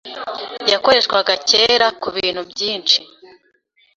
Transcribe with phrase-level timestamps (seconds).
[0.71, 2.99] yakoreshwaga kera ku bintu byinshi